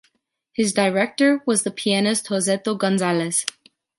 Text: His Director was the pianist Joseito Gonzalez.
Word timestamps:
His 0.53 0.73
Director 0.73 1.43
was 1.45 1.61
the 1.61 1.69
pianist 1.69 2.25
Joseito 2.25 2.75
Gonzalez. 2.75 3.45